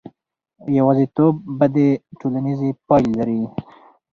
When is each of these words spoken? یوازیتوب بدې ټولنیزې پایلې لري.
یوازیتوب 0.77 1.33
بدې 1.59 1.89
ټولنیزې 2.19 2.69
پایلې 2.87 3.13
لري. 3.19 3.41